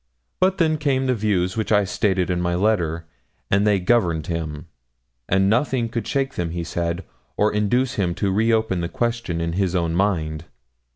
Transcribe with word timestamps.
But 0.39 0.57
then 0.57 0.79
came 0.79 1.05
the 1.05 1.13
views 1.13 1.55
which 1.55 1.71
I 1.71 1.83
stated 1.83 2.31
in 2.31 2.41
my 2.41 2.55
letter, 2.55 3.05
and 3.51 3.67
they 3.67 3.77
governed 3.79 4.25
him; 4.25 4.65
and 5.29 5.47
nothing 5.47 5.89
could 5.89 6.07
shake 6.07 6.33
them, 6.33 6.49
he 6.49 6.63
said, 6.63 7.05
or 7.37 7.53
induce 7.53 7.93
him 8.01 8.15
to 8.15 8.31
re 8.31 8.51
open 8.51 8.81
the 8.81 8.89
question 8.89 9.39
in 9.39 9.53
his 9.53 9.75
own 9.75 9.93
mind.' 9.93 10.45